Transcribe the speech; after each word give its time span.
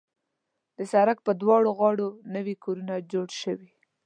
د 0.77 0.79
سړک 0.93 1.17
پر 1.25 1.33
دواړه 1.41 1.69
غاړو 1.77 2.09
نوي 2.35 2.55
کورونه 2.63 2.93
جوړ 3.11 3.27
شوي. 3.41 3.71